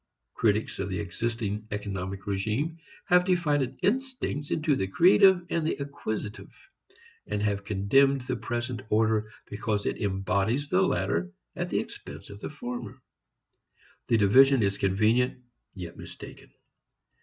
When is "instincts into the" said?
3.83-4.87